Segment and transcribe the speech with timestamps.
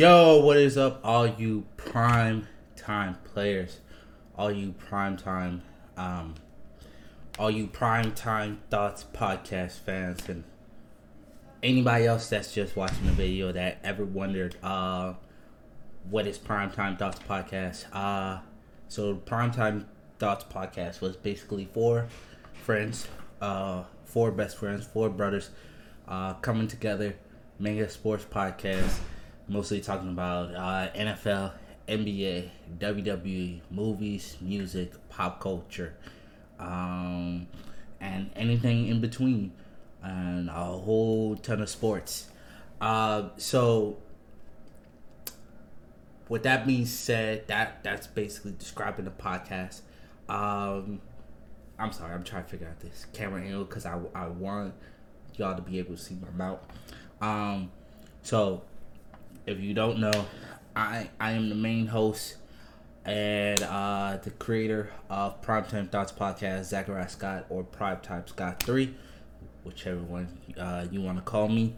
[0.00, 3.80] Yo, what is up, all you prime time players,
[4.34, 5.60] all you prime time,
[5.98, 6.34] um,
[7.38, 10.42] all you prime time thoughts podcast fans, and
[11.62, 15.12] anybody else that's just watching the video that ever wondered, uh,
[16.08, 17.84] what is prime time thoughts podcast?
[17.92, 18.40] Uh,
[18.88, 19.86] so prime time
[20.18, 22.08] thoughts podcast was basically four
[22.54, 23.06] friends,
[23.42, 25.50] uh, four best friends, four brothers,
[26.08, 27.16] uh, coming together,
[27.58, 28.98] making a sports podcast
[29.50, 31.52] mostly talking about uh, NFL,
[31.88, 32.48] NBA,
[32.78, 35.94] WWE, movies, music, pop culture,
[36.60, 37.48] um,
[38.00, 39.52] and anything in between,
[40.02, 42.28] and a whole ton of sports.
[42.80, 43.98] Uh, so,
[46.28, 49.80] with that being said, that that's basically describing the podcast.
[50.28, 51.00] Um,
[51.76, 54.74] I'm sorry, I'm trying to figure out this camera angle because I, I want
[55.36, 56.60] y'all to be able to see my mouth.
[57.20, 57.72] Um,
[58.22, 58.62] so
[59.50, 60.26] if you don't know,
[60.76, 62.36] I I am the main host
[63.04, 68.94] and uh, the creator of Primetime Thoughts Podcast, Zachariah Scott or Primetime Scott Three,
[69.64, 71.76] whichever one uh, you want to call me.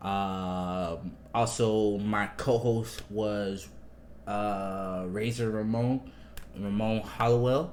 [0.00, 0.96] Uh,
[1.34, 3.68] also, my co-host was
[4.26, 6.10] uh, Razor Ramon,
[6.58, 7.72] Ramon Hollowell.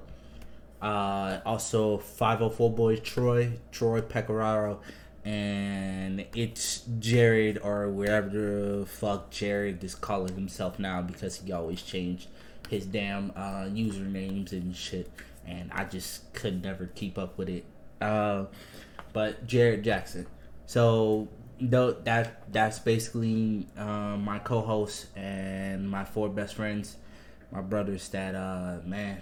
[0.82, 4.80] Uh, also, 504 Boys Troy, Troy Pecoraro,
[5.26, 11.82] and it's Jared or wherever the fuck Jared is calling himself now because he always
[11.82, 12.28] changed
[12.70, 15.10] his damn uh, usernames and shit,
[15.46, 17.66] and I just could never keep up with it.
[18.00, 18.46] Uh,
[19.14, 20.28] but Jared Jackson.
[20.66, 21.28] So
[21.60, 26.98] though that that's basically uh, my co-host and my four best friends,
[27.52, 29.22] my brothers that uh man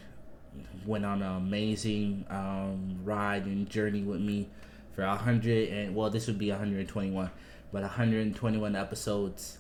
[0.86, 4.50] went on an amazing um, ride and journey with me
[4.98, 7.30] for 100 and well this would be 121
[7.72, 9.59] but 121 episodes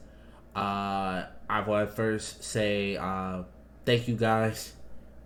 [0.55, 3.43] uh i want to first say uh
[3.85, 4.73] thank you guys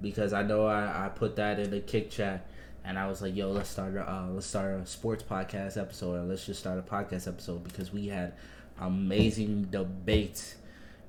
[0.01, 2.45] because i know i, I put that in the kick chat
[2.83, 6.19] and i was like yo let's start a uh, let's start a sports podcast episode
[6.19, 8.33] or let's just start a podcast episode because we had
[8.81, 10.55] amazing debates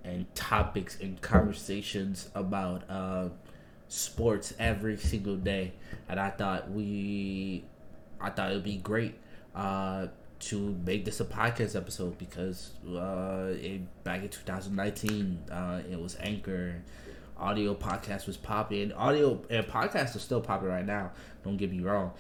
[0.05, 3.29] and topics and conversations about uh
[3.89, 5.73] sports every single day
[6.09, 7.65] and i thought we
[8.23, 9.15] I thought it would be great
[9.55, 10.07] uh,
[10.41, 16.17] to make this a podcast episode because uh, it, back in 2019, uh, it was
[16.21, 16.83] Anchor.
[17.37, 18.93] Audio podcast was popping.
[18.93, 21.11] Audio and podcasts are still popping right now.
[21.43, 22.13] Don't get me wrong.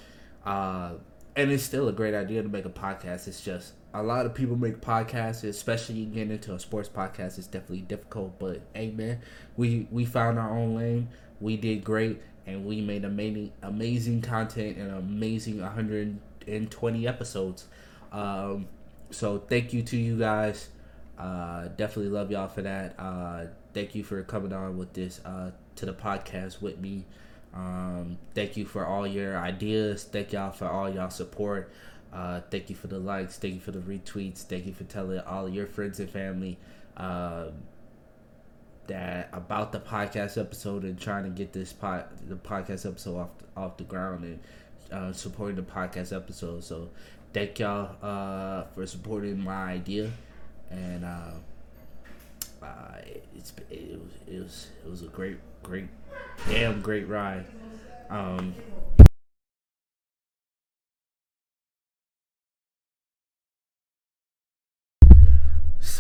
[0.44, 0.94] Uh,
[1.36, 3.28] and it's still a great idea to make a podcast.
[3.28, 7.38] It's just a lot of people make podcasts, especially getting into a sports podcast.
[7.38, 9.20] It's definitely difficult, but hey, man,
[9.56, 11.08] we we found our own lane.
[11.40, 17.66] We did great and we made amazing amazing content and amazing 120 episodes.
[18.10, 18.69] Um,
[19.10, 20.69] so thank you to you guys.
[21.19, 22.94] Uh, definitely love y'all for that.
[22.98, 23.44] Uh,
[23.75, 27.04] thank you for coming on with this uh, to the podcast with me.
[27.54, 30.04] Um, thank you for all your ideas.
[30.04, 31.70] Thank y'all for all y'all support.
[32.12, 33.38] Uh, thank you for the likes.
[33.38, 34.38] Thank you for the retweets.
[34.42, 36.58] Thank you for telling all your friends and family.
[36.97, 37.47] Uh,
[38.92, 43.30] that about the podcast episode and trying to get this pod the podcast episode off
[43.56, 44.41] off the ground and
[44.92, 46.62] uh, supporting the podcast episode.
[46.62, 46.91] So
[47.32, 50.10] thank y'all uh, for supporting my idea
[50.70, 51.31] and uh,
[52.62, 52.98] uh,
[53.34, 55.88] it's it was, it was it was a great great
[56.48, 57.47] damn great ride.
[58.10, 58.54] Um,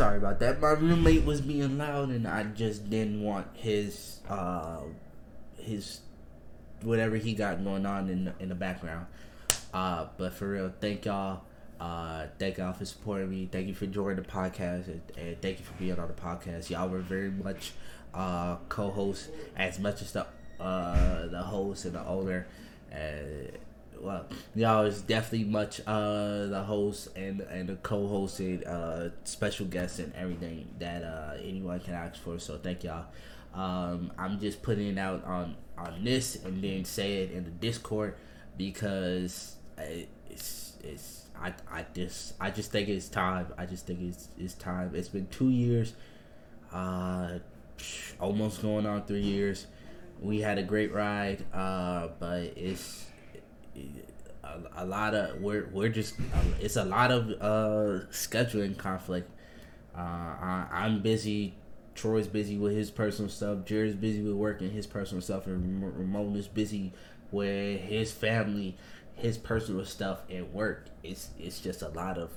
[0.02, 0.60] sorry about that.
[0.60, 4.80] My roommate was being loud, and I just didn't want his uh
[5.58, 6.00] his
[6.82, 9.06] whatever he got going on in the, in the background.
[9.72, 11.42] Uh, but for real, thank y'all.
[11.80, 13.48] Uh, thank y'all for supporting me.
[13.50, 16.68] Thank you for joining the podcast, and, and thank you for being on the podcast.
[16.68, 17.72] Y'all were very much
[18.12, 20.26] uh, co-hosts as much as the
[20.58, 22.48] uh, the host and the owner.
[22.92, 23.56] Uh,
[24.02, 29.98] well, y'all is definitely much uh the host and and the co-hosted uh special guests
[30.00, 32.38] and everything that uh anyone can ask for.
[32.38, 33.06] So thank y'all.
[33.54, 37.50] Um, I'm just putting it out on on this and then say it in the
[37.50, 38.16] Discord
[38.56, 43.46] because it's it's I I just I just think it's time.
[43.56, 44.92] I just think it's it's time.
[44.94, 45.94] It's been two years,
[46.72, 47.38] uh,
[48.20, 49.66] almost going on three years.
[50.20, 53.06] We had a great ride, uh, but it's
[54.44, 56.14] a, a lot of we're we're just
[56.60, 59.30] it's a lot of uh scheduling conflict.
[59.96, 61.54] Uh, I, I'm busy.
[61.94, 63.64] Troy's busy with his personal stuff.
[63.66, 66.92] Jared's busy with work and his personal stuff, and Ramon is busy
[67.30, 68.76] with his family,
[69.14, 70.86] his personal stuff, and work.
[71.02, 72.30] It's it's just a lot of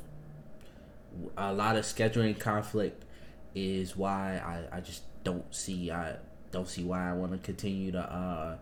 [1.38, 3.06] a lot of scheduling conflict,
[3.54, 4.42] is why
[4.72, 6.18] I, I just don't see I
[6.52, 8.58] don't see why I want to continue the uh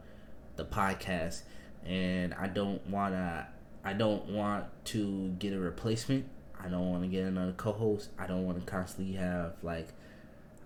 [0.55, 1.41] the podcast
[1.85, 3.47] and I don't want to
[3.83, 6.25] I don't want to get a replacement.
[6.59, 8.09] I don't want to get another co-host.
[8.17, 9.89] I don't want to constantly have like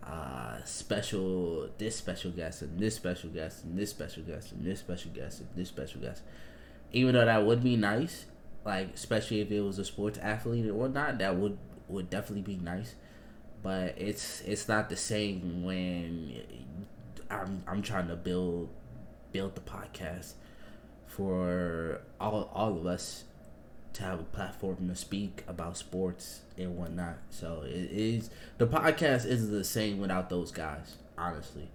[0.04, 4.80] uh special this special guest and this special guest and this special guest and this
[4.80, 6.22] special guest and this special guest.
[6.92, 8.26] Even though that would be nice,
[8.64, 12.62] like especially if it was a sports athlete or not, that would would definitely be
[12.62, 12.96] nice.
[13.64, 16.42] But it's it's not the same when
[17.30, 18.70] I'm I'm trying to build
[19.32, 20.34] build the podcast
[21.08, 23.24] for all all of us
[23.94, 27.18] to have a platform to speak about sports and whatnot.
[27.32, 30.98] So it is the podcast is the same without those guys.
[31.18, 31.70] Honestly,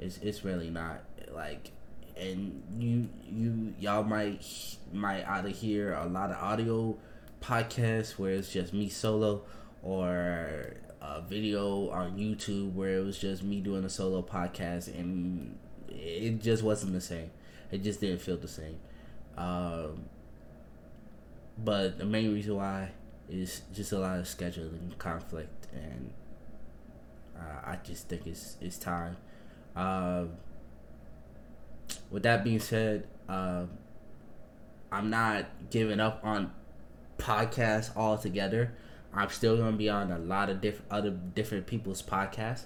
[0.00, 1.02] it's it's really not
[1.32, 1.70] like.
[2.16, 4.44] And you you y'all might
[4.92, 6.96] might either hear a lot of audio
[7.40, 9.42] podcasts where it's just me solo,
[9.84, 15.56] or a video on YouTube where it was just me doing a solo podcast, and
[15.88, 17.30] it just wasn't the same.
[17.70, 18.78] It just didn't feel the same.
[19.36, 20.04] Um,
[21.56, 22.90] but the main reason why
[23.28, 26.12] is just a lot of scheduling conflict, and
[27.36, 29.16] uh, I just think it's it's time.
[29.76, 30.32] Um,
[32.10, 33.70] with that being said, um,
[34.90, 36.52] I'm not giving up on
[37.18, 38.74] podcasts altogether.
[39.12, 42.64] I'm still gonna be on a lot of different other different people's podcasts.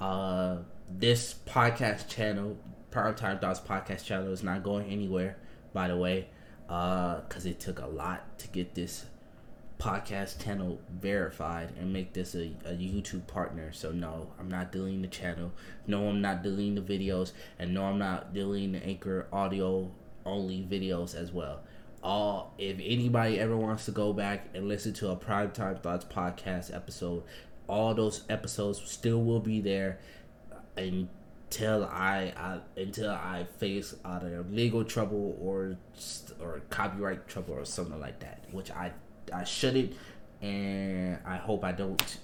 [0.00, 0.58] Uh,
[0.90, 2.56] this podcast channel,
[2.94, 5.36] Primetime Thoughts podcast channel, is not going anywhere.
[5.72, 6.28] By the way,
[6.66, 9.06] because uh, it took a lot to get this
[9.80, 13.72] podcast channel verified and make this a, a YouTube partner.
[13.72, 15.52] So no, I'm not deleting the channel.
[15.88, 19.90] No, I'm not deleting the videos, and no, I'm not deleting the Anchor audio
[20.24, 21.60] only videos as well
[22.02, 26.04] all if anybody ever wants to go back and listen to a Prime Time thoughts
[26.04, 27.22] podcast episode
[27.66, 29.98] all those episodes still will be there
[31.50, 35.76] until I, I until I face either legal trouble or
[36.40, 38.92] or copyright trouble or something like that, which I
[39.32, 39.94] I shouldn't,
[40.42, 42.18] and I hope I don't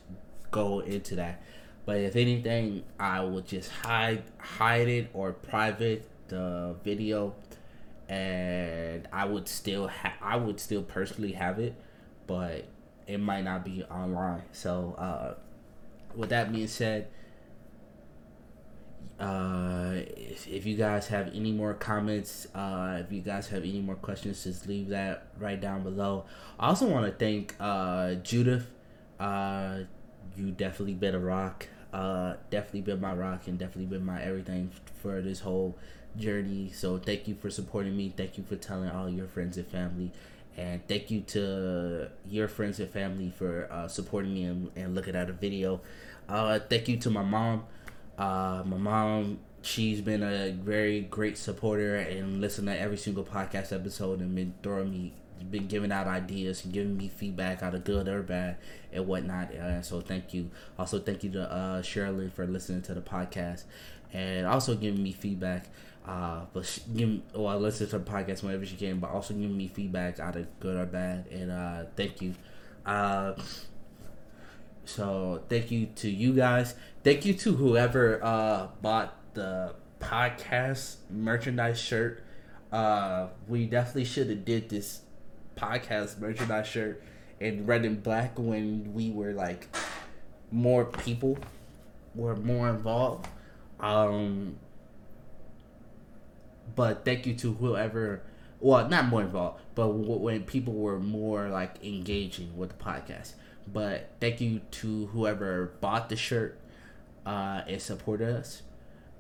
[0.51, 1.43] go into that.
[1.87, 7.35] But if anything, I will just hide hide it or private the video
[8.09, 11.75] and I would still ha- I would still personally have it,
[12.27, 12.65] but
[13.07, 14.43] it might not be online.
[14.53, 15.35] So, uh,
[16.17, 17.09] with that being said,
[19.21, 23.81] uh, if, if you guys have any more comments, uh, if you guys have any
[23.81, 26.25] more questions, just leave that right down below.
[26.59, 28.67] I also want to thank uh, Judith.
[29.19, 29.81] Uh,
[30.37, 31.69] you definitely been a rock.
[31.93, 34.71] Uh, definitely been my rock and definitely been my everything
[35.03, 35.77] for this whole
[36.17, 36.71] journey.
[36.73, 38.15] So thank you for supporting me.
[38.17, 40.13] Thank you for telling all your friends and family.
[40.57, 45.15] And thank you to your friends and family for uh, supporting me and, and, looking
[45.15, 45.81] at a video.
[46.29, 47.65] Uh, thank you to my mom.
[48.21, 53.73] Uh, my mom, she's been a very great supporter and listened to every single podcast
[53.73, 55.15] episode and been throwing me,
[55.51, 58.57] been giving out ideas and giving me feedback, either good or bad
[58.93, 59.55] and whatnot.
[59.55, 60.51] Uh, so thank you.
[60.79, 63.65] Also, thank you to uh, Shirley for listening to the podcast
[64.13, 65.67] and also giving me feedback.
[66.07, 69.35] Uh, but she, give well, I listen to the podcast whenever she can, but also
[69.35, 71.27] giving me feedback, either good or bad.
[71.33, 72.35] And uh, thank you.
[72.85, 73.35] Uh,
[74.85, 76.75] so thank you to you guys.
[77.05, 82.23] Thank you to whoever uh, bought the podcast merchandise shirt.
[82.73, 85.03] Uh, we definitely should have did this
[85.57, 87.03] podcast merchandise shirt
[87.39, 89.69] in red and black when we were like
[90.51, 91.39] more people
[92.15, 93.29] were more involved.
[93.79, 94.57] Um,
[96.75, 98.23] but thank you to whoever
[98.61, 103.33] well not more involved but when people were more like engaging with the podcast
[103.67, 106.59] but thank you to whoever bought the shirt
[107.27, 108.63] uh, and supported us.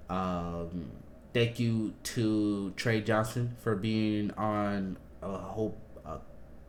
[0.08, 0.90] Um,
[1.32, 6.18] thank you to trey johnson for being on a whole a,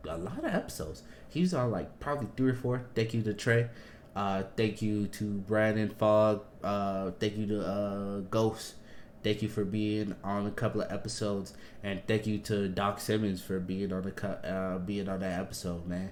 [0.08, 1.02] a lot of episodes.
[1.28, 2.86] He's on like probably three or four.
[2.94, 3.68] Thank you to trey.
[4.14, 6.42] Uh, thank you to brandon fogg.
[6.62, 8.74] Uh, thank you to uh, ghost.
[9.22, 13.40] Thank you for being on a couple of episodes, and thank you to Doc Simmons
[13.40, 16.10] for being on the uh, being on that episode, man.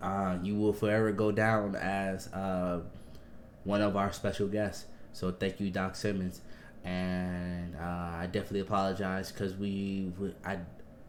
[0.00, 2.80] Uh, you will forever go down as uh,
[3.64, 4.86] one of our special guests.
[5.12, 6.40] So thank you, Doc Simmons,
[6.84, 10.58] and uh, I definitely apologize because we, we I,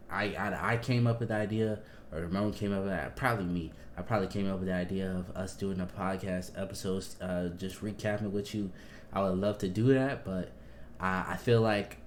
[0.10, 1.80] I, I, came up with the idea,
[2.12, 3.16] or Ramon came up with that.
[3.16, 3.72] Probably me.
[3.98, 7.82] I probably came up with the idea of us doing a podcast episodes, uh, just
[7.82, 8.72] recapping with you.
[9.14, 10.52] I would love to do that, but
[11.00, 11.98] I, I feel like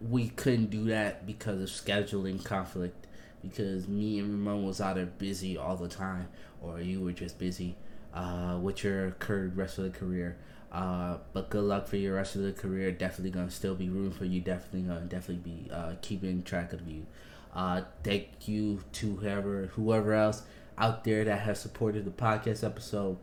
[0.00, 3.05] we couldn't do that because of scheduling conflict.
[3.48, 6.28] Because me and Ramon was either busy all the time,
[6.60, 7.76] or you were just busy.
[8.14, 10.38] uh, with your current rest of the career.
[10.72, 12.90] Uh, but good luck for your rest of the career.
[12.90, 14.40] Definitely gonna still be rooting for you.
[14.40, 17.06] Definitely gonna definitely be uh, keeping track of you.
[17.54, 20.42] Uh, thank you to whoever whoever else
[20.78, 23.18] out there that has supported the podcast episode.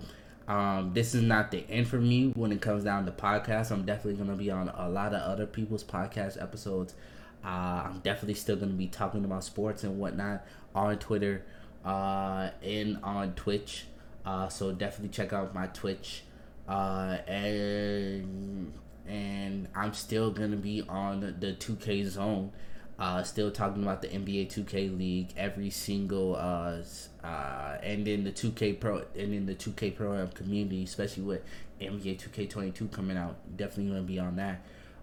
[0.48, 3.72] Um, this is not the end for me when it comes down to podcasts.
[3.72, 6.96] I'm definitely gonna be on a lot of other people's podcast episodes.
[7.44, 11.46] Uh, I'm definitely still gonna be talking about sports and whatnot on Twitter
[11.84, 13.86] uh, and on Twitch.
[14.26, 16.24] Uh, so definitely check out my Twitch.
[16.68, 18.74] Uh, and
[19.06, 22.52] and I'm still gonna be on the 2K zone.
[22.98, 26.78] Uh, still talking about the NBA 2K League every single uh,
[27.24, 31.42] uh, and then the 2K Pro and then the 2K Pro community, especially with
[31.82, 33.36] NBA 2K22 coming out.
[33.58, 34.62] Definitely gonna be on that.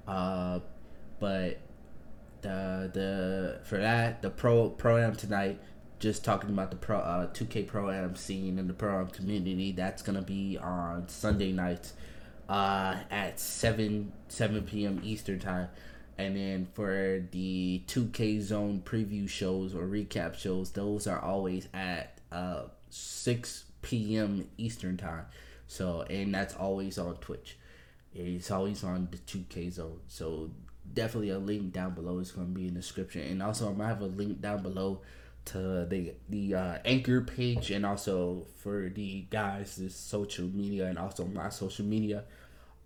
[0.08, 0.60] Uh,
[1.18, 1.58] but
[2.42, 5.60] the the for that the pro pro am tonight
[6.00, 9.70] just talking about the pro uh 2K Pro Am scene and the pro am community.
[9.70, 11.92] That's gonna be on Sunday nights,
[12.48, 15.00] uh, at seven seven p.m.
[15.04, 15.68] Eastern time,
[16.18, 22.18] and then for the 2K Zone preview shows or recap shows, those are always at
[22.32, 24.48] uh six p.m.
[24.56, 25.26] Eastern time.
[25.66, 27.58] So and that's always on Twitch.
[28.12, 30.00] It's always on the 2K Zone.
[30.08, 30.50] So
[30.94, 33.76] definitely a link down below is going to be in the description, and also I'm
[33.76, 35.02] gonna have a link down below
[35.46, 40.98] to the the uh, anchor page and also for the guys this social media and
[40.98, 42.24] also my social media.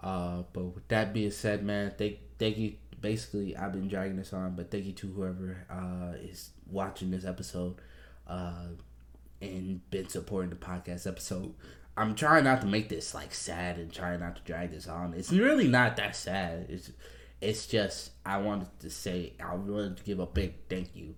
[0.01, 2.75] Uh but with that being said man thank thank you.
[3.01, 7.27] Basically i've been dragging this on but thank you to whoever uh is watching this
[7.27, 7.75] episode
[8.27, 8.69] uh
[9.43, 11.55] and been supporting the podcast episode.
[11.97, 15.15] I'm trying not to make this like sad and trying not to drag this on.
[15.15, 16.67] It's really not that sad.
[16.69, 16.91] It's
[17.45, 21.15] it's just i wanted to say i wanted to give a big thank you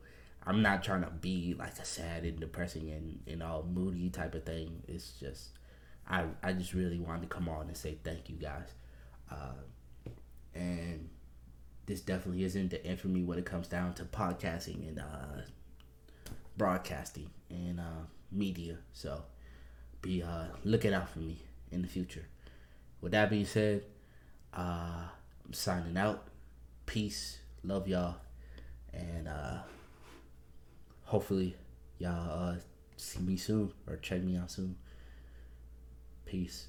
[0.47, 4.35] I'm not trying to be like a sad and depressing and, and all moody type
[4.35, 4.83] of thing.
[4.87, 5.49] It's just
[6.09, 8.69] I I just really wanted to come on and say thank you guys.
[9.29, 10.15] Uh,
[10.55, 11.09] and
[11.87, 15.43] this definitely isn't the end for me when it comes down to podcasting and uh,
[16.57, 18.77] broadcasting and uh, media.
[18.93, 19.25] So
[20.01, 21.43] be uh, looking out for me
[21.73, 22.29] in the future.
[23.01, 23.83] With that being said,
[24.55, 25.09] uh,
[25.53, 26.29] Signing out.
[26.87, 27.39] Peace.
[27.65, 28.17] Love y'all.
[28.93, 29.59] And uh
[31.05, 31.57] hopefully
[31.99, 32.57] y'all uh,
[32.97, 34.77] see me soon or check me out soon.
[36.25, 36.67] Peace.